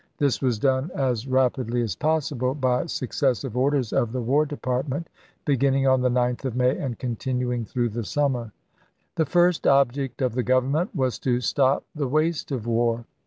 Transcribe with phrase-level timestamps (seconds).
[0.17, 5.07] This was done as rapidly as possible, by successive orders of the War Department,
[5.45, 6.99] beginning on the 9th of May and lses.
[6.99, 8.51] continuing through the summer.
[9.13, 13.05] The first object of the Government was to stop the waste of war.